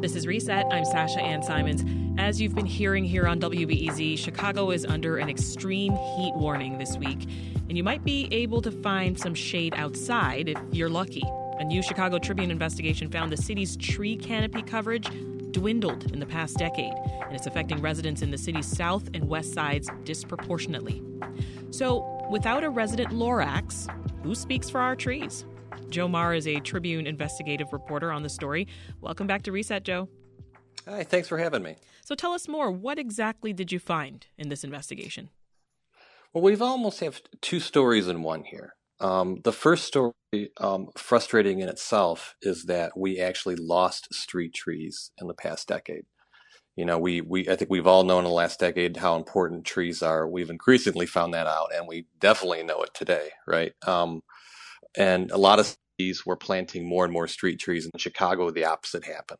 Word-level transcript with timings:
This 0.00 0.16
is 0.16 0.26
Reset. 0.26 0.64
I'm 0.70 0.86
Sasha 0.86 1.20
Ann 1.20 1.42
Simons. 1.42 1.84
As 2.18 2.40
you've 2.40 2.54
been 2.54 2.64
hearing 2.64 3.04
here 3.04 3.26
on 3.26 3.38
WBEZ, 3.38 4.16
Chicago 4.16 4.70
is 4.70 4.86
under 4.86 5.18
an 5.18 5.28
extreme 5.28 5.92
heat 5.92 6.32
warning 6.34 6.78
this 6.78 6.96
week, 6.96 7.28
and 7.68 7.76
you 7.76 7.84
might 7.84 8.02
be 8.02 8.26
able 8.32 8.62
to 8.62 8.70
find 8.70 9.20
some 9.20 9.34
shade 9.34 9.74
outside 9.76 10.48
if 10.48 10.58
you're 10.72 10.88
lucky. 10.88 11.22
A 11.58 11.64
new 11.64 11.82
Chicago 11.82 12.18
Tribune 12.18 12.50
investigation 12.50 13.10
found 13.10 13.30
the 13.30 13.36
city's 13.36 13.76
tree 13.76 14.16
canopy 14.16 14.62
coverage 14.62 15.06
dwindled 15.50 16.10
in 16.12 16.18
the 16.18 16.24
past 16.24 16.56
decade, 16.56 16.94
and 17.26 17.36
it's 17.36 17.46
affecting 17.46 17.82
residents 17.82 18.22
in 18.22 18.30
the 18.30 18.38
city's 18.38 18.66
south 18.66 19.10
and 19.12 19.28
west 19.28 19.52
sides 19.52 19.90
disproportionately. 20.04 21.02
So, 21.72 22.26
without 22.30 22.64
a 22.64 22.70
resident 22.70 23.10
Lorax, 23.10 23.86
who 24.22 24.34
speaks 24.34 24.70
for 24.70 24.80
our 24.80 24.96
trees? 24.96 25.44
Joe 25.90 26.08
Mahr 26.08 26.34
is 26.34 26.46
a 26.46 26.60
Tribune 26.60 27.06
investigative 27.06 27.72
reporter 27.72 28.12
on 28.12 28.22
the 28.22 28.28
story. 28.28 28.68
Welcome 29.00 29.26
back 29.26 29.42
to 29.42 29.52
Reset, 29.52 29.82
Joe. 29.82 30.08
Hi, 30.88 31.04
thanks 31.04 31.28
for 31.28 31.38
having 31.38 31.62
me. 31.62 31.76
So 32.04 32.14
tell 32.14 32.32
us 32.32 32.48
more. 32.48 32.70
What 32.70 32.98
exactly 32.98 33.52
did 33.52 33.70
you 33.70 33.78
find 33.78 34.26
in 34.38 34.48
this 34.48 34.64
investigation? 34.64 35.30
Well, 36.32 36.42
we've 36.42 36.62
almost 36.62 37.00
have 37.00 37.20
two 37.40 37.60
stories 37.60 38.08
in 38.08 38.22
one 38.22 38.44
here. 38.44 38.74
Um, 39.00 39.40
the 39.44 39.52
first 39.52 39.84
story, 39.84 40.12
um, 40.58 40.88
frustrating 40.96 41.60
in 41.60 41.68
itself, 41.68 42.34
is 42.42 42.64
that 42.64 42.96
we 42.96 43.18
actually 43.18 43.56
lost 43.56 44.12
street 44.12 44.54
trees 44.54 45.10
in 45.20 45.26
the 45.26 45.34
past 45.34 45.68
decade. 45.68 46.04
You 46.76 46.84
know, 46.84 46.98
we, 46.98 47.20
we 47.20 47.48
I 47.48 47.56
think 47.56 47.70
we've 47.70 47.86
all 47.86 48.04
known 48.04 48.24
in 48.24 48.30
the 48.30 48.34
last 48.34 48.60
decade 48.60 48.96
how 48.96 49.16
important 49.16 49.64
trees 49.64 50.02
are. 50.02 50.28
We've 50.28 50.50
increasingly 50.50 51.06
found 51.06 51.34
that 51.34 51.46
out, 51.46 51.74
and 51.74 51.88
we 51.88 52.06
definitely 52.20 52.62
know 52.62 52.82
it 52.82 52.90
today, 52.94 53.30
right? 53.46 53.72
Um, 53.86 54.22
and 54.96 55.30
a 55.30 55.38
lot 55.38 55.58
of 55.58 55.76
cities 55.98 56.24
were 56.24 56.36
planting 56.36 56.88
more 56.88 57.04
and 57.04 57.12
more 57.12 57.28
street 57.28 57.58
trees. 57.58 57.86
In 57.86 57.98
Chicago, 57.98 58.50
the 58.50 58.64
opposite 58.64 59.04
happened. 59.04 59.38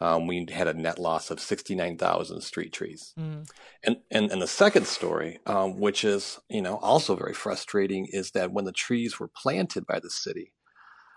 Um, 0.00 0.26
we 0.26 0.46
had 0.50 0.68
a 0.68 0.74
net 0.74 0.98
loss 0.98 1.30
of 1.30 1.40
69,000 1.40 2.40
street 2.40 2.72
trees. 2.72 3.14
Mm. 3.18 3.48
And, 3.82 3.96
and, 4.10 4.30
and 4.30 4.40
the 4.40 4.46
second 4.46 4.86
story, 4.86 5.40
um, 5.46 5.80
which 5.80 6.04
is, 6.04 6.38
you 6.48 6.62
know, 6.62 6.76
also 6.76 7.16
very 7.16 7.34
frustrating 7.34 8.06
is 8.12 8.30
that 8.32 8.52
when 8.52 8.64
the 8.64 8.72
trees 8.72 9.18
were 9.18 9.28
planted 9.28 9.86
by 9.86 9.98
the 9.98 10.10
city, 10.10 10.52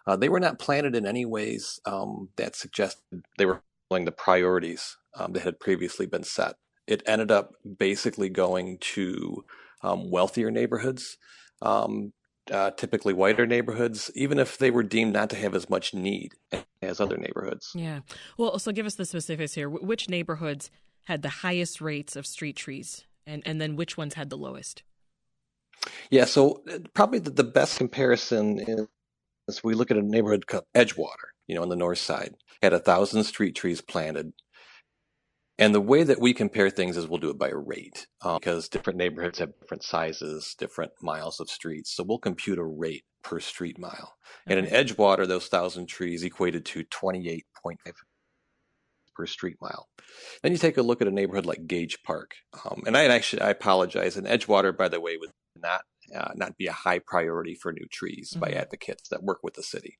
uh, 0.07 0.15
they 0.15 0.29
were 0.29 0.39
not 0.39 0.57
planted 0.57 0.95
in 0.95 1.05
any 1.05 1.25
ways 1.25 1.79
um, 1.85 2.29
that 2.37 2.55
suggested 2.55 3.03
they 3.37 3.45
were 3.45 3.61
following 3.87 4.05
the 4.05 4.11
priorities 4.11 4.97
um, 5.15 5.33
that 5.33 5.43
had 5.43 5.59
previously 5.59 6.07
been 6.07 6.23
set. 6.23 6.55
It 6.87 7.03
ended 7.05 7.29
up 7.31 7.51
basically 7.77 8.29
going 8.29 8.79
to 8.79 9.45
um, 9.83 10.09
wealthier 10.09 10.49
neighborhoods, 10.49 11.17
um, 11.61 12.13
uh, 12.51 12.71
typically 12.71 13.13
whiter 13.13 13.45
neighborhoods, 13.45 14.11
even 14.15 14.37
if 14.37 14.57
they 14.57 14.71
were 14.71 14.83
deemed 14.83 15.13
not 15.13 15.29
to 15.29 15.35
have 15.35 15.55
as 15.55 15.69
much 15.69 15.93
need 15.93 16.33
as 16.81 16.99
other 16.99 17.17
neighborhoods. 17.17 17.71
Yeah. 17.73 18.01
Well, 18.37 18.59
so 18.59 18.71
give 18.71 18.85
us 18.85 18.95
the 18.95 19.05
specifics 19.05 19.53
here. 19.53 19.69
Which 19.69 20.09
neighborhoods 20.09 20.69
had 21.05 21.21
the 21.21 21.29
highest 21.29 21.81
rates 21.81 22.15
of 22.15 22.25
street 22.27 22.55
trees, 22.55 23.05
and, 23.25 23.41
and 23.45 23.59
then 23.59 23.75
which 23.75 23.97
ones 23.97 24.15
had 24.15 24.29
the 24.29 24.37
lowest? 24.37 24.83
Yeah, 26.09 26.25
so 26.25 26.61
uh, 26.71 26.79
probably 26.93 27.19
the, 27.19 27.31
the 27.31 27.43
best 27.43 27.77
comparison 27.77 28.59
is 28.59 29.63
we 29.63 29.73
look 29.73 29.91
at 29.91 29.97
a 29.97 30.01
neighborhood 30.01 30.47
called 30.47 30.65
Edgewater, 30.75 31.31
you 31.47 31.55
know, 31.55 31.61
on 31.61 31.69
the 31.69 31.75
north 31.75 31.97
side, 31.97 32.35
had 32.61 32.73
a 32.73 32.79
thousand 32.79 33.23
street 33.23 33.55
trees 33.55 33.81
planted 33.81 34.33
and 35.61 35.75
the 35.75 35.79
way 35.79 36.01
that 36.01 36.19
we 36.19 36.33
compare 36.33 36.71
things 36.71 36.97
is 36.97 37.07
we'll 37.07 37.19
do 37.19 37.29
it 37.29 37.37
by 37.37 37.49
rate 37.49 38.07
um, 38.23 38.39
because 38.39 38.67
different 38.67 38.97
neighborhoods 38.97 39.37
have 39.37 39.51
different 39.59 39.83
sizes, 39.83 40.55
different 40.57 40.91
miles 41.03 41.39
of 41.39 41.51
streets. 41.51 41.95
So 41.95 42.03
we'll 42.03 42.17
compute 42.17 42.57
a 42.57 42.63
rate 42.63 43.03
per 43.23 43.39
street 43.39 43.77
mile. 43.77 44.15
Okay. 44.47 44.57
And 44.57 44.65
in 44.65 44.73
Edgewater, 44.73 45.27
those 45.27 45.45
thousand 45.45 45.85
trees 45.85 46.23
equated 46.23 46.65
to 46.65 46.83
28.5 46.83 47.43
per 49.13 49.27
street 49.27 49.57
mile. 49.61 49.87
Then 50.41 50.51
you 50.51 50.57
take 50.57 50.77
a 50.77 50.81
look 50.81 50.99
at 50.99 51.07
a 51.07 51.11
neighborhood 51.11 51.45
like 51.45 51.67
Gage 51.67 51.99
Park. 52.03 52.31
Um, 52.65 52.81
and 52.87 52.97
I 52.97 53.05
actually, 53.05 53.43
I 53.43 53.51
apologize. 53.51 54.17
And 54.17 54.25
Edgewater, 54.25 54.75
by 54.75 54.89
the 54.89 54.99
way, 54.99 55.15
would 55.17 55.29
not, 55.55 55.81
uh, 56.15 56.31
not 56.33 56.57
be 56.57 56.65
a 56.65 56.71
high 56.71 56.99
priority 57.05 57.53
for 57.53 57.71
new 57.71 57.85
trees 57.91 58.31
mm-hmm. 58.31 58.39
by 58.39 58.49
advocates 58.49 59.09
that 59.09 59.21
work 59.21 59.41
with 59.43 59.53
the 59.53 59.63
city. 59.63 59.99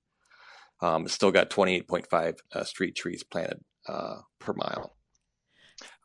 Um, 0.82 1.08
still 1.08 1.30
got 1.30 1.52
28.5 1.52 2.38
uh, 2.52 2.64
street 2.64 2.96
trees 2.96 3.24
planted 3.24 3.60
uh, 3.88 4.22
per 4.40 4.54
mile. 4.54 4.96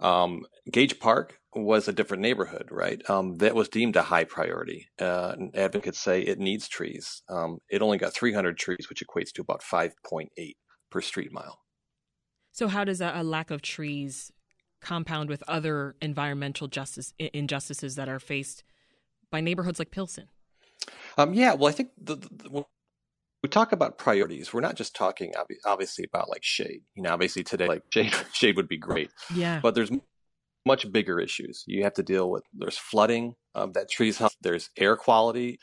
Um, 0.00 0.44
Gage 0.70 0.98
Park 1.00 1.38
was 1.54 1.88
a 1.88 1.92
different 1.92 2.22
neighborhood, 2.22 2.68
right? 2.70 3.00
Um, 3.08 3.36
that 3.36 3.54
was 3.54 3.68
deemed 3.68 3.96
a 3.96 4.02
high 4.02 4.24
priority. 4.24 4.88
Uh, 5.00 5.34
advocates 5.54 5.98
say 5.98 6.20
it 6.20 6.38
needs 6.38 6.68
trees. 6.68 7.22
Um, 7.28 7.58
it 7.70 7.82
only 7.82 7.98
got 7.98 8.12
300 8.12 8.58
trees, 8.58 8.88
which 8.88 9.02
equates 9.02 9.32
to 9.32 9.42
about 9.42 9.62
5.8 9.62 10.28
per 10.90 11.00
street 11.00 11.32
mile. 11.32 11.58
So, 12.52 12.68
how 12.68 12.84
does 12.84 13.00
a, 13.00 13.12
a 13.14 13.22
lack 13.22 13.50
of 13.50 13.62
trees 13.62 14.32
compound 14.80 15.28
with 15.28 15.42
other 15.48 15.96
environmental 16.00 16.68
justice 16.68 17.12
injustices 17.18 17.96
that 17.96 18.08
are 18.08 18.18
faced 18.18 18.62
by 19.30 19.40
neighborhoods 19.40 19.78
like 19.78 19.90
Pilsen? 19.90 20.28
Um, 21.18 21.34
yeah, 21.34 21.54
well, 21.54 21.68
I 21.68 21.72
think 21.72 21.90
the, 22.00 22.16
the, 22.16 22.64
we 23.42 23.48
talk 23.48 23.72
about 23.72 23.98
priorities, 23.98 24.52
we're 24.52 24.60
not 24.60 24.76
just 24.76 24.94
talking 24.94 25.32
obviously 25.64 26.04
about 26.04 26.28
like 26.28 26.42
shade. 26.42 26.82
You 26.94 27.02
know, 27.02 27.10
obviously 27.10 27.44
today 27.44 27.68
like 27.68 27.82
shade 27.90 28.14
shade 28.32 28.56
would 28.56 28.68
be 28.68 28.78
great. 28.78 29.10
Yeah. 29.34 29.60
But 29.62 29.74
there's 29.74 29.90
much 30.66 30.90
bigger 30.90 31.20
issues. 31.20 31.64
You 31.66 31.84
have 31.84 31.94
to 31.94 32.02
deal 32.02 32.30
with 32.30 32.42
there's 32.52 32.76
flooding 32.76 33.34
um, 33.54 33.72
that 33.72 33.90
trees 33.90 34.18
help. 34.18 34.32
There's 34.42 34.70
air 34.76 34.96
quality. 34.96 35.58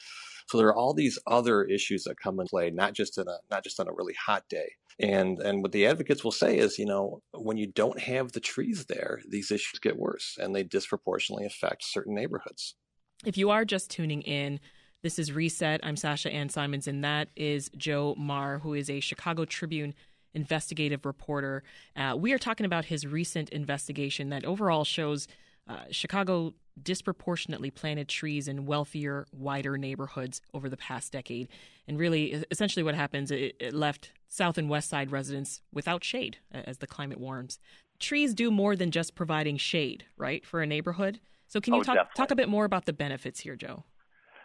So 0.48 0.58
there 0.58 0.68
are 0.68 0.76
all 0.76 0.94
these 0.94 1.20
other 1.28 1.64
issues 1.64 2.04
that 2.04 2.20
come 2.20 2.40
in 2.40 2.48
play, 2.48 2.70
not 2.70 2.94
just 2.94 3.18
in 3.18 3.28
a 3.28 3.38
not 3.52 3.64
just 3.64 3.80
on 3.80 3.88
a 3.88 3.94
really 3.94 4.16
hot 4.26 4.44
day. 4.50 4.72
And 5.00 5.40
and 5.40 5.62
what 5.62 5.72
the 5.72 5.86
advocates 5.86 6.24
will 6.24 6.32
say 6.32 6.58
is, 6.58 6.78
you 6.78 6.86
know, 6.86 7.22
when 7.34 7.58
you 7.58 7.68
don't 7.68 8.00
have 8.00 8.32
the 8.32 8.40
trees 8.40 8.86
there, 8.86 9.22
these 9.28 9.52
issues 9.52 9.80
get 9.80 9.98
worse 9.98 10.38
and 10.40 10.56
they 10.56 10.64
disproportionately 10.64 11.46
affect 11.46 11.84
certain 11.84 12.16
neighborhoods. 12.16 12.76
If 13.26 13.38
you 13.38 13.50
are 13.50 13.66
just 13.66 13.90
tuning 13.90 14.22
in, 14.22 14.60
this 15.04 15.20
is 15.20 15.34
Reset. 15.34 15.82
I'm 15.84 15.98
Sasha 15.98 16.32
Ann 16.32 16.50
Simons, 16.50 16.88
and 16.88 17.04
that 17.04 17.28
is 17.36 17.70
Joe 17.76 18.16
Mahr, 18.18 18.60
who 18.60 18.74
is 18.74 18.90
a 18.90 19.02
Chicago 19.02 19.44
Tribune 19.44 19.94
investigative 20.34 21.06
reporter. 21.06 21.62
Uh, 21.96 22.16
we 22.18 22.32
are 22.32 22.40
talking 22.40 22.66
about 22.66 22.86
his 22.86 23.06
recent 23.06 23.50
investigation 23.50 24.30
that 24.30 24.46
overall 24.46 24.86
shows 24.86 25.28
uh, 25.68 25.84
Chicago 25.92 26.54
disproportionately 26.82 27.70
planted 27.70 28.08
trees 28.08 28.48
in 28.48 28.66
wealthier, 28.66 29.28
wider 29.32 29.78
neighborhoods 29.78 30.42
over 30.54 30.70
the 30.70 30.78
past 30.78 31.12
decade. 31.12 31.50
And 31.86 32.00
really, 32.00 32.44
essentially, 32.50 32.82
what 32.82 32.96
happens, 32.96 33.30
it, 33.30 33.56
it 33.60 33.74
left 33.74 34.12
South 34.30 34.58
and 34.58 34.70
West 34.70 34.90
Side 34.90 35.12
residents 35.12 35.62
without 35.72 36.04
shade 36.04 36.38
as 36.52 36.78
the 36.78 36.88
climate 36.88 37.20
warms. 37.20 37.60
Trees 38.00 38.34
do 38.34 38.50
more 38.50 38.76
than 38.76 38.90
just 38.90 39.16
providing 39.16 39.58
shade, 39.58 40.06
right, 40.18 40.46
for 40.46 40.62
a 40.62 40.66
neighborhood. 40.66 41.20
So, 41.48 41.60
can 41.60 41.74
you 41.74 41.82
oh, 41.82 41.84
talk, 41.84 42.16
talk 42.16 42.32
a 42.32 42.36
bit 42.36 42.50
more 42.50 42.66
about 42.66 42.86
the 42.86 42.94
benefits 42.94 43.42
here, 43.42 43.56
Joe? 43.56 43.84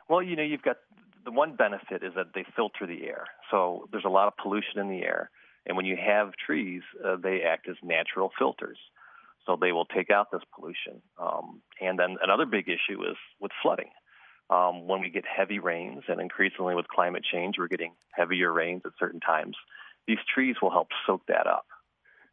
Well, 0.08 0.22
you 0.22 0.36
know, 0.36 0.42
you've 0.42 0.62
got 0.62 0.78
the 1.24 1.30
one 1.30 1.56
benefit 1.56 2.02
is 2.02 2.14
that 2.16 2.28
they 2.34 2.44
filter 2.56 2.86
the 2.86 3.04
air. 3.04 3.26
So 3.50 3.88
there's 3.92 4.04
a 4.06 4.10
lot 4.10 4.28
of 4.28 4.34
pollution 4.36 4.78
in 4.80 4.88
the 4.88 5.02
air. 5.02 5.30
And 5.66 5.76
when 5.76 5.84
you 5.84 5.96
have 5.96 6.32
trees, 6.34 6.82
uh, 7.04 7.16
they 7.16 7.42
act 7.42 7.68
as 7.68 7.76
natural 7.82 8.30
filters. 8.38 8.78
So 9.46 9.56
they 9.60 9.72
will 9.72 9.84
take 9.84 10.10
out 10.10 10.30
this 10.32 10.42
pollution. 10.54 11.02
Um, 11.20 11.60
and 11.80 11.98
then 11.98 12.16
another 12.22 12.46
big 12.46 12.68
issue 12.68 13.02
is 13.02 13.16
with 13.40 13.52
flooding. 13.62 13.90
Um, 14.50 14.86
when 14.86 15.00
we 15.02 15.10
get 15.10 15.24
heavy 15.26 15.58
rains, 15.58 16.04
and 16.08 16.20
increasingly 16.20 16.74
with 16.74 16.88
climate 16.88 17.22
change, 17.30 17.56
we're 17.58 17.68
getting 17.68 17.92
heavier 18.10 18.50
rains 18.52 18.82
at 18.86 18.92
certain 18.98 19.20
times, 19.20 19.56
these 20.06 20.18
trees 20.34 20.56
will 20.62 20.70
help 20.70 20.88
soak 21.06 21.26
that 21.28 21.46
up. 21.46 21.66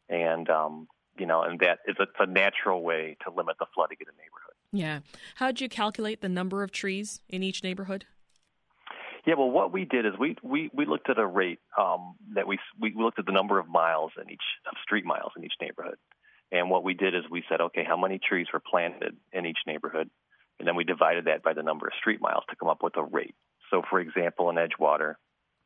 And, 0.08 0.48
um, 0.48 0.88
you 1.18 1.26
know, 1.26 1.42
and 1.42 1.60
that 1.60 1.80
is 1.86 1.96
a, 1.98 2.04
it's 2.04 2.12
a 2.18 2.26
natural 2.26 2.82
way 2.82 3.18
to 3.24 3.30
limit 3.30 3.56
the 3.58 3.66
flooding 3.74 3.98
in 4.00 4.06
a 4.08 4.12
neighborhood. 4.12 4.45
Yeah. 4.76 5.00
How 5.36 5.46
did 5.46 5.60
you 5.60 5.68
calculate 5.68 6.20
the 6.20 6.28
number 6.28 6.62
of 6.62 6.70
trees 6.70 7.20
in 7.28 7.42
each 7.42 7.62
neighborhood? 7.62 8.04
Yeah, 9.26 9.34
well, 9.36 9.50
what 9.50 9.72
we 9.72 9.84
did 9.84 10.06
is 10.06 10.12
we 10.20 10.36
we, 10.42 10.70
we 10.72 10.86
looked 10.86 11.10
at 11.10 11.18
a 11.18 11.26
rate 11.26 11.58
um, 11.78 12.14
that 12.34 12.46
we 12.46 12.58
we 12.80 12.92
looked 12.94 13.18
at 13.18 13.26
the 13.26 13.32
number 13.32 13.58
of 13.58 13.68
miles 13.68 14.12
in 14.22 14.30
each 14.30 14.42
of 14.70 14.76
street 14.82 15.04
miles 15.04 15.32
in 15.36 15.44
each 15.44 15.54
neighborhood, 15.60 15.96
and 16.52 16.70
what 16.70 16.84
we 16.84 16.94
did 16.94 17.14
is 17.14 17.22
we 17.30 17.42
said, 17.48 17.60
okay, 17.60 17.84
how 17.84 17.96
many 17.96 18.20
trees 18.20 18.46
were 18.52 18.60
planted 18.60 19.16
in 19.32 19.46
each 19.46 19.58
neighborhood, 19.66 20.10
and 20.58 20.68
then 20.68 20.76
we 20.76 20.84
divided 20.84 21.24
that 21.24 21.42
by 21.42 21.54
the 21.54 21.62
number 21.62 21.86
of 21.86 21.92
street 21.98 22.20
miles 22.20 22.44
to 22.50 22.56
come 22.56 22.68
up 22.68 22.82
with 22.82 22.96
a 22.96 23.02
rate. 23.02 23.34
So, 23.70 23.82
for 23.88 23.98
example, 23.98 24.48
in 24.50 24.56
Edgewater, 24.56 25.14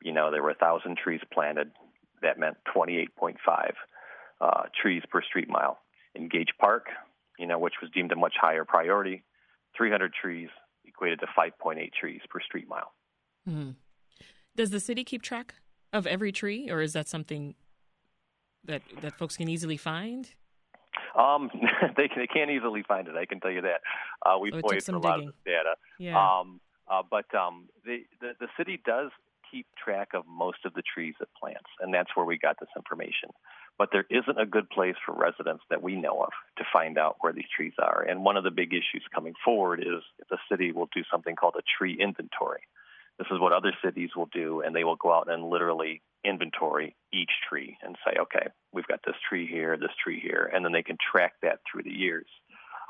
you 0.00 0.12
know, 0.12 0.30
there 0.30 0.42
were 0.42 0.54
thousand 0.54 0.96
trees 0.96 1.20
planted. 1.32 1.70
That 2.22 2.38
meant 2.38 2.56
28.5 2.74 3.36
uh, 4.40 4.62
trees 4.80 5.02
per 5.10 5.20
street 5.22 5.48
mile. 5.48 5.78
In 6.14 6.28
Gage 6.28 6.52
Park, 6.58 6.86
you 7.40 7.46
know, 7.46 7.58
which 7.58 7.74
was 7.80 7.90
deemed 7.90 8.12
a 8.12 8.16
much 8.16 8.34
higher 8.40 8.64
priority. 8.64 9.22
300 9.76 10.12
trees 10.12 10.48
equated 10.84 11.20
to 11.20 11.26
5.8 11.26 11.92
trees 11.92 12.20
per 12.28 12.40
street 12.40 12.68
mile. 12.68 12.92
Mm-hmm. 13.48 13.70
Does 14.56 14.70
the 14.70 14.80
city 14.80 15.04
keep 15.04 15.22
track 15.22 15.54
of 15.92 16.06
every 16.06 16.32
tree, 16.32 16.70
or 16.70 16.80
is 16.82 16.92
that 16.92 17.08
something 17.08 17.54
that 18.64 18.82
that 19.00 19.16
folks 19.16 19.36
can 19.36 19.48
easily 19.48 19.76
find? 19.76 20.28
Um, 21.18 21.50
they 21.96 22.08
can, 22.08 22.18
they 22.18 22.26
can't 22.26 22.50
easily 22.50 22.84
find 22.86 23.08
it. 23.08 23.14
I 23.16 23.24
can 23.24 23.40
tell 23.40 23.50
you 23.50 23.62
that. 23.62 23.80
Uh, 24.24 24.38
we've 24.38 24.54
oh, 24.54 24.60
pointed 24.60 24.88
a 24.88 24.98
lot 24.98 25.16
digging. 25.16 25.28
of 25.28 25.34
this 25.34 25.54
data. 25.54 25.74
Yeah. 25.98 26.18
Um, 26.18 26.60
uh, 26.90 27.02
but 27.08 27.32
um, 27.34 27.68
the, 27.84 28.00
the 28.20 28.32
the 28.40 28.48
city 28.58 28.80
does 28.84 29.10
keep 29.50 29.66
track 29.82 30.08
of 30.14 30.24
most 30.26 30.58
of 30.64 30.74
the 30.74 30.82
trees 30.82 31.14
it 31.20 31.28
plants, 31.38 31.68
and 31.80 31.92
that's 31.92 32.10
where 32.14 32.26
we 32.26 32.38
got 32.38 32.58
this 32.60 32.68
information. 32.76 33.30
But 33.78 33.88
there 33.92 34.06
isn't 34.10 34.38
a 34.38 34.46
good 34.46 34.68
place 34.68 34.96
for 35.04 35.14
residents 35.14 35.64
that 35.70 35.82
we 35.82 35.96
know 35.96 36.22
of 36.22 36.30
to 36.58 36.64
find 36.72 36.98
out 36.98 37.16
where 37.20 37.32
these 37.32 37.48
trees 37.56 37.72
are. 37.78 38.02
And 38.02 38.24
one 38.24 38.36
of 38.36 38.44
the 38.44 38.50
big 38.50 38.72
issues 38.72 39.04
coming 39.14 39.34
forward 39.44 39.80
is 39.80 40.02
the 40.28 40.38
city 40.50 40.72
will 40.72 40.88
do 40.94 41.02
something 41.10 41.34
called 41.34 41.56
a 41.58 41.62
tree 41.78 41.96
inventory. 41.98 42.60
This 43.18 43.28
is 43.30 43.40
what 43.40 43.52
other 43.52 43.72
cities 43.84 44.10
will 44.16 44.28
do, 44.32 44.62
and 44.62 44.74
they 44.74 44.84
will 44.84 44.96
go 44.96 45.12
out 45.12 45.30
and 45.30 45.48
literally 45.48 46.02
inventory 46.24 46.96
each 47.12 47.30
tree 47.48 47.76
and 47.82 47.96
say, 48.04 48.16
okay, 48.20 48.46
we've 48.72 48.86
got 48.86 49.00
this 49.06 49.16
tree 49.28 49.46
here, 49.46 49.76
this 49.76 49.90
tree 50.02 50.20
here, 50.20 50.50
and 50.52 50.64
then 50.64 50.72
they 50.72 50.82
can 50.82 50.96
track 51.10 51.34
that 51.42 51.60
through 51.70 51.82
the 51.82 51.90
years. 51.90 52.26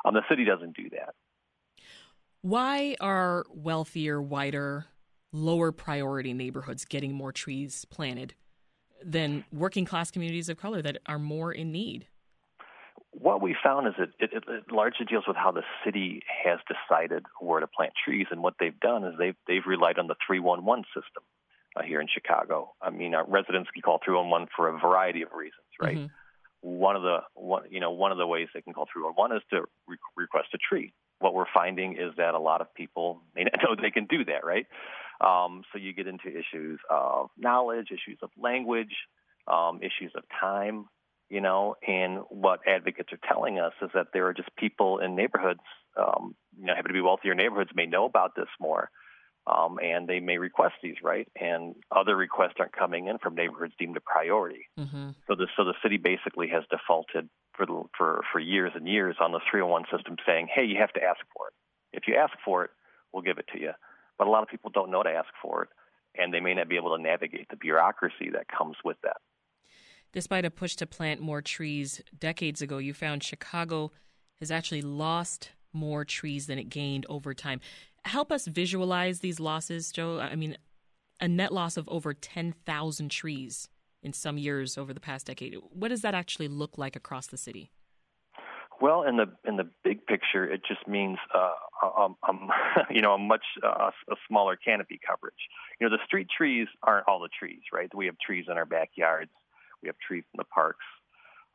Um, 0.05 0.15
the 0.15 0.23
city 0.29 0.45
doesn't 0.45 0.77
do 0.77 0.91
that. 0.91 1.15
Why 2.43 2.97
are 3.01 3.45
wealthier, 3.51 4.21
wider, 4.21 4.87
lower 5.33 5.73
priority 5.73 6.33
neighborhoods 6.33 6.85
getting 6.85 7.15
more 7.15 7.33
trees 7.33 7.85
planted 7.87 8.35
than 9.05 9.45
working 9.53 9.85
class 9.85 10.11
communities 10.11 10.49
of 10.49 10.59
color 10.59 10.83
that 10.83 10.99
are 11.07 11.19
more 11.19 11.53
in 11.53 11.73
need? 11.73 12.07
What 13.13 13.43
we 13.43 13.57
found 13.63 13.89
is 13.89 13.95
that 13.99 14.11
it, 14.21 14.33
it, 14.33 14.45
it, 14.47 14.73
largely 14.73 15.05
deals 15.05 15.25
with 15.27 15.37
how 15.37 15.51
the 15.51 15.63
city 15.85 16.23
has 16.45 16.59
decided 16.69 17.25
where 17.41 17.61
to 17.61 17.67
plant 17.67 17.93
trees, 18.05 18.27
and 18.31 18.41
what 18.43 18.55
they've 18.61 18.79
done 18.79 19.05
is 19.05 19.15
they've 19.19 19.35
they've 19.49 19.67
relied 19.67 19.99
on 19.99 20.07
the 20.07 20.15
311 20.27 20.85
system 20.95 21.25
uh, 21.77 21.83
here 21.83 22.01
in 22.01 22.07
Chicago. 22.13 22.73
I 22.81 22.91
mean, 22.91 23.15
our 23.15 23.27
residents 23.27 23.69
can 23.73 23.83
call 23.83 23.99
311 24.05 24.49
for 24.55 24.69
a 24.69 24.79
variety 24.79 25.23
of 25.23 25.33
reasons, 25.33 25.67
right? 25.81 25.97
Mm-hmm. 25.99 26.07
One 26.61 26.95
of 26.95 27.03
the 27.03 27.19
one 27.35 27.65
you 27.69 27.81
know 27.81 27.91
one 27.91 28.13
of 28.13 28.19
the 28.19 28.27
ways 28.29 28.49
they 28.55 28.63
can 28.63 28.75
call 28.75 28.87
311 28.93 29.37
is 29.37 29.43
to 29.51 29.65
re- 29.89 29.97
request 30.17 30.49
a 30.55 30.59
tree. 30.59 30.93
What 31.21 31.35
we're 31.35 31.45
finding 31.53 31.93
is 31.93 32.15
that 32.17 32.35
a 32.35 32.39
lot 32.39 32.61
of 32.61 32.75
people 32.75 33.23
may 33.35 33.45
not 33.45 33.55
know 33.63 33.77
they 33.81 33.91
can 33.91 34.07
do 34.07 34.25
that, 34.25 34.45
right? 34.45 34.67
Um, 35.21 35.63
so 35.73 35.79
you 35.79 35.93
get 35.93 36.07
into 36.07 36.29
issues 36.29 36.81
of 36.91 37.29
knowledge, 37.37 37.89
issues 37.91 38.19
of 38.23 38.31
language, 38.39 38.95
um, 39.47 39.81
issues 39.83 40.13
of 40.17 40.25
time, 40.41 40.87
you 41.29 41.41
know. 41.41 41.77
And 41.87 42.21
what 42.31 42.61
advocates 42.67 43.13
are 43.13 43.29
telling 43.29 43.59
us 43.59 43.73
is 43.83 43.91
that 43.95 44.09
there 44.13 44.27
are 44.27 44.35
just 44.35 44.49
people 44.57 44.99
in 44.99 45.15
neighborhoods, 45.15 45.61
um, 45.97 46.35
you 46.59 46.67
know, 46.67 46.75
happen 46.75 46.89
to 46.89 46.95
be 46.95 47.03
wealthier 47.03 47.35
neighborhoods, 47.35 47.71
may 47.75 47.87
know 47.87 48.07
about 48.07 48.35
this 48.35 48.49
more, 48.59 48.91
um, 49.47 49.79
and 49.83 50.09
they 50.09 50.21
may 50.21 50.39
request 50.39 50.75
these, 50.83 50.97
right? 51.03 51.29
And 51.39 51.75
other 51.95 52.17
requests 52.17 52.55
aren't 52.59 52.73
coming 52.73 53.09
in 53.09 53.19
from 53.19 53.35
neighborhoods 53.35 53.75
deemed 53.79 53.99
a 53.99 54.01
priority. 54.01 54.69
Mm-hmm. 54.79 55.11
So 55.27 55.35
the 55.35 55.49
so 55.57 55.65
the 55.65 55.75
city 55.83 55.99
basically 55.99 56.49
has 56.49 56.65
defaulted 56.71 57.29
for 57.61 57.87
for 57.97 58.25
for 58.33 58.39
years 58.39 58.73
and 58.75 58.89
years 58.89 59.17
on 59.21 59.33
the 59.33 59.41
301 59.51 59.85
system, 59.95 60.17
saying, 60.27 60.49
"Hey, 60.53 60.65
you 60.65 60.77
have 60.77 60.93
to 60.95 61.03
ask 61.03 61.21
for 61.37 61.49
it. 61.49 61.55
If 61.93 62.09
you 62.09 62.17
ask 62.17 62.33
for 62.45 62.65
it, 62.65 62.71
we'll 63.13 63.23
give 63.23 63.39
it 63.39 63.49
to 63.53 63.61
you." 63.61 63.73
But 64.19 64.27
a 64.27 64.31
lot 64.31 64.43
of 64.43 64.49
people 64.49 64.71
don't 64.71 64.91
know 64.91 65.03
to 65.03 65.11
ask 65.11 65.29
for 65.43 65.63
it, 65.65 65.69
and 66.15 66.33
they 66.33 66.41
may 66.41 66.55
not 66.55 66.69
be 66.69 66.77
able 66.77 66.97
to 66.97 67.03
navigate 67.03 67.49
the 67.49 67.57
bureaucracy 67.57 68.31
that 68.31 68.49
comes 68.49 68.77
with 68.85 69.01
that. 69.03 69.19
Despite 70.13 70.45
a 70.45 70.51
push 70.51 70.75
to 70.77 70.87
plant 70.87 71.21
more 71.21 71.41
trees 71.41 72.03
decades 72.19 72.63
ago, 72.63 72.79
you 72.79 72.93
found 72.93 73.23
Chicago 73.23 73.93
has 74.41 74.51
actually 74.51 74.83
lost 74.83 75.53
more 75.73 76.05
trees 76.05 76.47
than 76.47 76.59
it 76.59 76.65
gained 76.65 77.07
over 77.09 77.33
time. 77.33 77.61
Help 78.05 78.33
us 78.33 78.47
visualize 78.47 79.21
these 79.21 79.39
losses, 79.39 79.93
Joe. 79.93 80.19
I 80.19 80.35
mean, 80.35 80.57
a 81.21 81.29
net 81.29 81.53
loss 81.53 81.77
of 81.77 81.89
over 81.89 82.13
10,000 82.13 83.11
trees 83.11 83.69
in 84.03 84.13
some 84.13 84.39
years 84.39 84.79
over 84.79 84.93
the 84.95 85.01
past 85.01 85.27
decade. 85.27 85.57
What 85.71 85.89
does 85.89 86.03
that 86.03 86.15
actually 86.15 86.49
look 86.49 86.79
like 86.79 86.97
across 86.97 87.27
the 87.27 87.37
city? 87.37 87.71
Well, 88.81 89.03
in 89.03 89.17
the 89.17 89.27
in 89.47 89.57
the 89.57 89.69
big 89.85 90.07
picture, 90.07 90.45
it 90.45 90.63
just 90.67 90.89
means 90.89 91.19
uh, 91.35 91.53
um, 91.99 92.17
um, 92.29 92.49
you 92.91 93.03
know 93.03 93.15
a 93.15 93.19
much 93.19 93.45
uh, 93.63 93.91
a 94.11 94.15
smaller 94.27 94.57
canopy 94.57 94.99
coverage. 95.07 95.35
You 95.79 95.89
know, 95.89 95.97
the 95.97 96.03
street 96.07 96.29
trees 96.35 96.67
aren't 96.83 97.07
all 97.07 97.21
the 97.21 97.29
trees, 97.39 97.61
right? 97.73 97.91
We 97.95 98.07
have 98.07 98.17
trees 98.25 98.47
in 98.49 98.57
our 98.57 98.67
backyards, 98.67 99.31
we 99.83 99.89
have 99.89 99.97
trees 100.07 100.25
in 100.33 100.39
the 100.39 100.45
parks, 100.45 100.85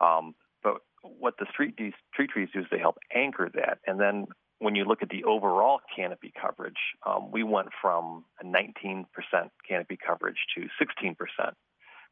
um, 0.01 0.35
but 0.63 0.77
what 1.01 1.35
the 1.39 1.47
street 1.51 1.77
trees, 1.77 1.93
tree 2.13 2.27
trees 2.27 2.49
do 2.53 2.59
is 2.59 2.65
they 2.69 2.79
help 2.79 2.97
anchor 3.13 3.49
that, 3.55 3.79
and 3.87 3.99
then 3.99 4.27
when 4.59 4.75
you 4.75 4.85
look 4.85 5.01
at 5.01 5.09
the 5.09 5.23
overall 5.25 5.79
canopy 5.95 6.31
coverage, 6.39 6.79
um, 7.05 7.29
we 7.31 7.43
went 7.43 7.67
from 7.81 8.23
a 8.41 8.45
19% 8.45 9.05
canopy 9.67 9.97
coverage 9.97 10.37
to 10.55 10.67
16%, 10.81 11.15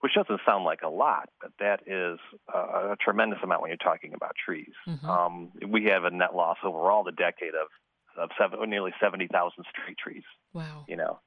which 0.04 0.16
doesn't 0.16 0.42
sound 0.46 0.66
like 0.66 0.82
a 0.82 0.90
lot, 0.90 1.30
but 1.40 1.52
that 1.62 1.80
is 1.88 2.20
uh, 2.54 2.92
a 2.92 2.96
tremendous 3.00 3.40
amount 3.42 3.62
when 3.62 3.70
you're 3.70 3.78
talking 3.78 4.12
about 4.14 4.36
trees. 4.36 4.74
Mm-hmm. 4.86 5.10
Um, 5.10 5.52
we 5.70 5.86
have 5.86 6.04
a 6.04 6.12
net 6.12 6.36
loss 6.36 6.58
overall 6.62 7.06
the 7.06 7.14
decade 7.14 7.54
of 7.56 7.70
of 8.18 8.30
seven, 8.38 8.70
nearly 8.70 8.92
70,000 9.02 9.64
street 9.72 9.98
trees. 9.98 10.24
Wow. 10.54 10.84
You 10.90 10.98
know, 10.98 11.22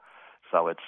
so 0.53 0.69
it's 0.69 0.79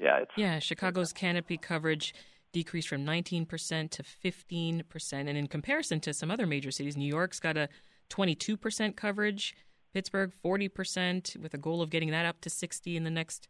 yeah, 0.00 0.20
it's 0.20 0.30
yeah. 0.38 0.58
Chicago's 0.58 1.12
canopy 1.12 1.58
coverage 1.58 2.14
decreased 2.54 2.88
from 2.88 3.04
19% 3.04 3.90
to 3.90 4.02
15%, 4.02 5.12
and 5.12 5.28
in 5.28 5.48
comparison 5.48 6.00
to 6.00 6.14
some 6.14 6.30
other 6.30 6.46
major 6.46 6.70
cities, 6.70 6.96
New 6.96 7.06
York's 7.06 7.40
got 7.40 7.58
a 7.58 7.68
22% 8.08 8.96
coverage, 8.96 9.54
Pittsburgh 9.92 10.32
40%, 10.42 11.36
with 11.36 11.52
a 11.52 11.58
goal 11.58 11.82
of 11.82 11.90
getting 11.90 12.10
that 12.10 12.24
up 12.24 12.40
to 12.40 12.48
60 12.48 12.96
in 12.96 13.04
the 13.04 13.10
next 13.10 13.48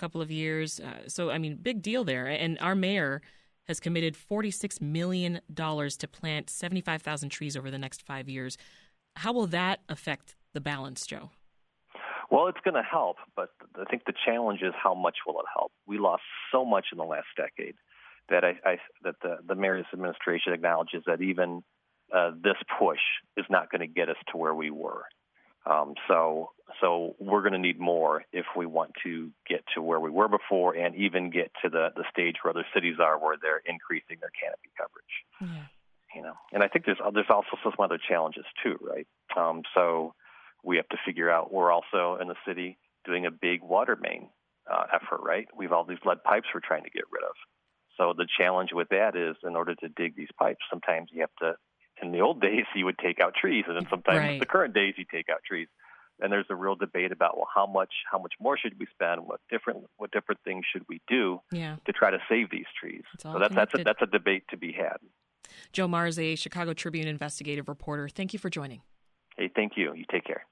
couple 0.00 0.22
of 0.22 0.30
years. 0.30 0.80
Uh, 0.80 1.06
so, 1.06 1.30
I 1.30 1.38
mean, 1.38 1.56
big 1.56 1.82
deal 1.82 2.02
there. 2.04 2.26
And 2.26 2.58
our 2.60 2.74
mayor 2.74 3.20
has 3.68 3.78
committed 3.78 4.16
$46 4.16 4.80
million 4.80 5.40
to 5.54 6.08
plant 6.10 6.50
75,000 6.50 7.28
trees 7.28 7.56
over 7.56 7.70
the 7.70 7.78
next 7.78 8.02
five 8.04 8.28
years. 8.28 8.56
How 9.16 9.32
will 9.32 9.46
that 9.48 9.80
affect 9.88 10.36
the 10.54 10.60
balance, 10.60 11.06
Joe? 11.06 11.30
Well, 12.30 12.46
it's 12.46 12.60
going 12.64 12.74
to 12.74 12.82
help, 12.82 13.16
but 13.36 13.50
I 13.78 13.84
think 13.84 14.04
the 14.06 14.14
challenge 14.24 14.62
is 14.62 14.72
how 14.80 14.94
much 14.94 15.18
will 15.26 15.40
it 15.40 15.46
help? 15.54 15.72
We 15.86 15.98
lost 15.98 16.22
so 16.52 16.64
much 16.64 16.86
in 16.92 16.98
the 16.98 17.04
last 17.04 17.26
decade 17.36 17.74
that 18.28 18.44
I, 18.44 18.54
I 18.64 18.78
that 19.02 19.16
the, 19.20 19.38
the 19.46 19.56
mayor's 19.56 19.86
administration 19.92 20.52
acknowledges 20.52 21.02
that 21.06 21.20
even 21.20 21.62
uh, 22.14 22.30
this 22.42 22.54
push 22.78 23.00
is 23.36 23.44
not 23.50 23.70
going 23.70 23.80
to 23.80 23.88
get 23.88 24.08
us 24.08 24.16
to 24.30 24.38
where 24.38 24.54
we 24.54 24.70
were. 24.70 25.02
Um, 25.66 25.94
so, 26.08 26.50
so 26.80 27.16
we're 27.18 27.42
going 27.42 27.52
to 27.52 27.58
need 27.58 27.78
more 27.78 28.24
if 28.32 28.46
we 28.56 28.66
want 28.66 28.92
to 29.02 29.30
get 29.48 29.62
to 29.74 29.82
where 29.82 30.00
we 30.00 30.10
were 30.10 30.28
before, 30.28 30.74
and 30.74 30.94
even 30.94 31.30
get 31.30 31.52
to 31.62 31.68
the 31.68 31.88
the 31.94 32.04
stage 32.10 32.36
where 32.42 32.52
other 32.52 32.66
cities 32.74 32.96
are, 33.00 33.18
where 33.18 33.36
they're 33.40 33.62
increasing 33.66 34.16
their 34.20 34.32
canopy 34.40 34.70
coverage. 34.76 35.14
Yeah. 35.40 35.66
You 36.14 36.22
know, 36.22 36.34
and 36.52 36.62
I 36.64 36.68
think 36.68 36.86
there's 36.86 36.98
there's 37.14 37.26
also 37.30 37.56
some 37.62 37.72
other 37.78 37.98
challenges 37.98 38.44
too, 38.62 38.78
right? 38.80 39.06
Um, 39.36 39.62
so 39.74 40.14
we 40.64 40.76
have 40.76 40.88
to 40.88 40.96
figure 41.04 41.30
out. 41.30 41.52
We're 41.52 41.70
also 41.70 42.18
in 42.20 42.28
the 42.28 42.36
city 42.46 42.78
doing 43.04 43.26
a 43.26 43.30
big 43.30 43.62
water 43.62 43.96
main 44.00 44.28
uh, 44.70 44.84
effort, 44.92 45.20
right? 45.22 45.46
We've 45.56 45.72
all 45.72 45.84
these 45.84 45.98
lead 46.04 46.24
pipes 46.24 46.46
we're 46.54 46.60
trying 46.60 46.84
to 46.84 46.90
get 46.90 47.04
rid 47.12 47.22
of. 47.22 47.34
So 47.96 48.14
the 48.16 48.26
challenge 48.38 48.70
with 48.72 48.88
that 48.88 49.14
is, 49.14 49.36
in 49.44 49.56
order 49.56 49.74
to 49.74 49.88
dig 49.88 50.16
these 50.16 50.32
pipes, 50.38 50.64
sometimes 50.70 51.10
you 51.12 51.20
have 51.20 51.36
to 51.40 51.54
in 52.02 52.12
the 52.12 52.20
old 52.20 52.40
days 52.48 52.64
you 52.74 52.84
would 52.84 52.98
take 52.98 53.20
out 53.20 53.34
trees, 53.34 53.64
and 53.66 53.76
then 53.76 53.86
sometimes 53.90 54.18
right. 54.18 54.40
the 54.40 54.46
current 54.46 54.74
days 54.74 54.94
you 54.96 55.04
take 55.10 55.28
out 55.28 55.38
trees. 55.46 55.68
And 56.22 56.30
there's 56.30 56.46
a 56.50 56.54
real 56.54 56.74
debate 56.74 57.12
about 57.12 57.38
well, 57.38 57.48
how 57.54 57.66
much 57.66 57.92
how 58.10 58.18
much 58.18 58.34
more 58.38 58.58
should 58.58 58.78
we 58.78 58.86
spend? 58.92 59.26
What 59.26 59.40
different 59.50 59.84
what 59.96 60.10
different 60.10 60.40
things 60.44 60.66
should 60.70 60.84
we 60.86 61.00
do 61.08 61.40
yeah. 61.50 61.76
to 61.86 61.92
try 61.92 62.10
to 62.10 62.18
save 62.28 62.50
these 62.50 62.66
trees? 62.78 63.04
So 63.22 63.38
that's 63.38 63.54
that's 63.54 63.74
a, 63.74 63.84
that's 63.84 64.02
a 64.02 64.06
debate 64.06 64.44
to 64.50 64.58
be 64.58 64.70
had. 64.72 64.98
Joe 65.72 65.88
Mahr's, 65.88 66.18
a 66.18 66.34
Chicago 66.34 66.74
Tribune 66.74 67.08
investigative 67.08 67.68
reporter. 67.68 68.08
Thank 68.08 68.34
you 68.34 68.38
for 68.38 68.50
joining. 68.50 68.82
Hey, 69.36 69.50
thank 69.56 69.72
you. 69.76 69.94
You 69.94 70.04
take 70.10 70.24
care. 70.24 70.44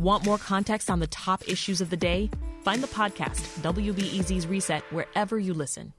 Want 0.00 0.24
more 0.24 0.38
context 0.38 0.90
on 0.90 0.98
the 0.98 1.06
top 1.06 1.46
issues 1.48 1.80
of 1.80 1.90
the 1.90 1.96
day? 1.96 2.30
Find 2.62 2.82
the 2.82 2.88
podcast 2.88 3.42
WBEZ's 3.60 4.46
Reset 4.46 4.82
wherever 4.92 5.38
you 5.38 5.54
listen. 5.54 5.92